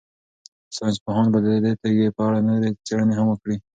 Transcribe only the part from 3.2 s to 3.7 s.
وکړي.